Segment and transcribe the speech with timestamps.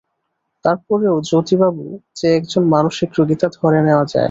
[0.65, 1.85] তার পরেও জ্যোতিবাবু
[2.15, 4.19] যে একজন মানসিক রূগী তা ধরে নেওয়া যায়।